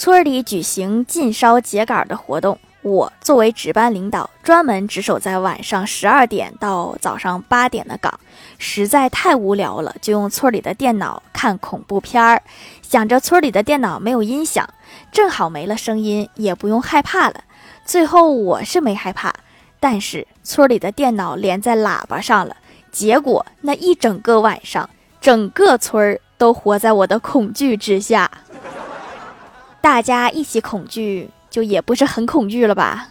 [0.00, 8.20] 村里举行禁烧秸秆的活动，我作为值班领导，专门值守在晚上十二点到早上八点的岗，
[8.58, 12.40] 实在太无聊了，就用村里的电脑看恐怖片儿。
[12.80, 14.72] 想着村里的电脑没有音响，
[15.10, 17.42] 正好没了声音，也不用害怕了。
[17.84, 19.34] 最后我是没害怕，
[19.80, 22.56] 但是村里的电脑连在喇叭上了，
[22.92, 24.88] 结果那一整个晚上，
[25.20, 28.30] 整个村儿都活在我的恐惧之下。
[29.88, 33.08] 大家一起恐惧，就也不是很恐惧了吧？